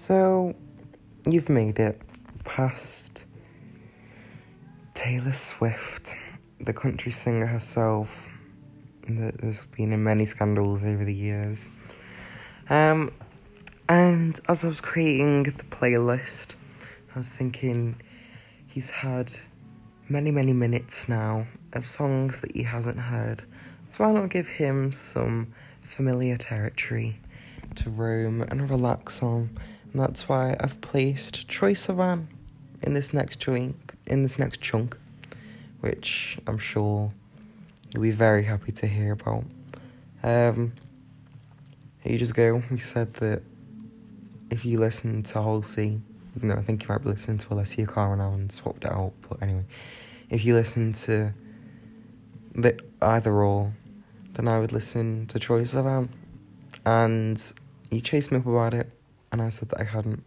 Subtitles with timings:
[0.00, 0.54] So,
[1.26, 2.00] you've made it
[2.44, 3.26] past
[4.94, 6.14] Taylor Swift,
[6.58, 8.08] the country singer herself,
[9.10, 11.68] that has been in many scandals over the years.
[12.70, 13.12] Um,
[13.90, 16.54] and as I was creating the playlist,
[17.14, 18.00] I was thinking
[18.68, 19.30] he's had
[20.08, 23.44] many, many minutes now of songs that he hasn't heard.
[23.84, 27.20] So why not give him some familiar territory
[27.74, 29.50] to roam and relax on?
[29.92, 32.26] And that's why I've placed Troye Sivan
[32.82, 34.96] in this next chunk, in this next chunk,
[35.80, 37.12] which I'm sure
[37.92, 39.44] you'll be very happy to hear about.
[40.22, 40.72] Um,
[42.04, 43.42] ages ago, we said that
[44.50, 46.00] if you listen to Halsey,
[46.40, 48.92] you know, I think you might be listening to Alessia Cara now and swapped it
[48.92, 49.64] out, but anyway,
[50.28, 51.32] if you listen to
[52.54, 53.72] the either or,
[54.34, 56.08] then I would listen to Troye Sivan.
[56.86, 57.42] And
[57.90, 58.90] you chased me up about it,
[59.32, 60.24] and I said that I hadn't.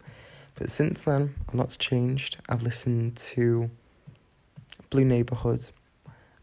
[0.55, 2.38] But since then, a lot's changed.
[2.48, 3.70] I've listened to
[4.90, 5.70] Blue Neighborhood.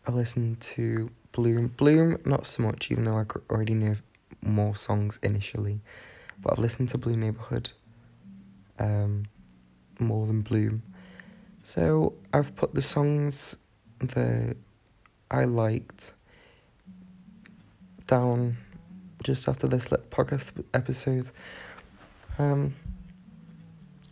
[0.06, 1.68] I've listened to Bloom.
[1.76, 3.96] Bloom, not so much, even though I already knew
[4.42, 5.80] more songs initially.
[6.40, 7.70] But I've listened to Blue Neighborhood
[8.78, 9.26] um,
[9.98, 10.82] more than Bloom.
[11.62, 13.56] So I've put the songs
[14.00, 14.56] that
[15.30, 16.14] I liked
[18.06, 18.56] down
[19.22, 21.30] just after this podcast episode.
[22.38, 22.74] Um,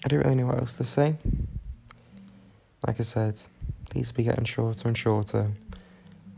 [0.04, 1.16] I don't really know what else to say.
[2.86, 3.40] Like I said,
[3.92, 5.50] these will be getting shorter and shorter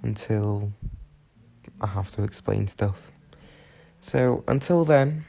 [0.03, 0.73] until
[1.81, 2.97] I have to explain stuff.
[4.01, 5.25] So until then,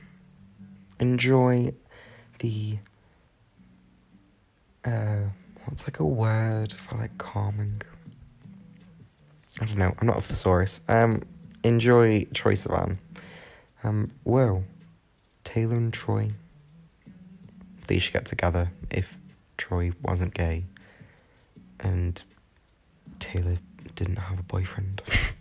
[1.00, 1.74] enjoy
[2.40, 2.78] the
[4.86, 5.22] uh,
[5.66, 7.82] what's like a word for like calming?
[9.60, 9.94] I don't know.
[10.00, 10.82] I'm not a thesaurus.
[10.88, 11.22] Um,
[11.64, 12.98] enjoy Troye Sivan.
[13.84, 14.64] Um, whoa,
[15.44, 16.34] Taylor and Troye.
[17.88, 19.10] They should get together if
[19.58, 20.66] Troye wasn't gay,
[21.80, 22.22] and
[23.20, 23.58] Taylor
[23.96, 25.02] didn't have a boyfriend.